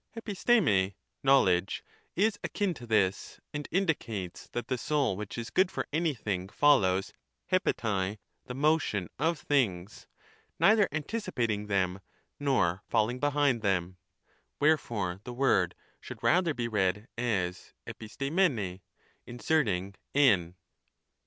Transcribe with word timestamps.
'E7TiariiiJ,r] 0.17 0.93
(knowledge) 1.21 1.83
is 2.15 2.39
akin 2.43 2.73
to 2.73 2.87
this, 2.87 3.39
and 3.53 3.67
indicates 3.69 4.47
that 4.47 4.67
the 4.67 4.75
soul 4.75 5.15
which 5.15 5.37
is 5.37 5.51
good 5.51 5.69
for 5.69 5.87
anything 5.93 6.49
follows 6.49 7.13
(eTrerat) 7.51 8.17
the 8.47 8.55
motion 8.55 9.11
of 9.19 9.37
things, 9.37 10.07
neither 10.57 10.89
anticipating 10.91 11.67
them 11.67 11.99
nor 12.39 12.81
falling 12.89 13.19
behind 13.19 13.61
them: 13.61 13.97
wherefore 14.59 15.19
the 15.23 15.33
word 15.33 15.75
should 15.99 16.23
rather 16.23 16.55
be 16.55 16.67
read 16.67 17.07
as 17.15 17.75
tTTiarrjuevij', 17.87 18.81
inserting 19.27 19.93
iv. 20.15 20.55